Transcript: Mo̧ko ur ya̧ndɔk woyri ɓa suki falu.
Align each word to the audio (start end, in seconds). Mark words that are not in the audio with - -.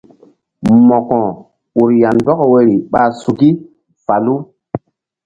Mo̧ko 0.87 1.19
ur 1.81 1.89
ya̧ndɔk 2.01 2.39
woyri 2.51 2.75
ɓa 2.91 3.01
suki 3.21 3.49
falu. 4.05 4.35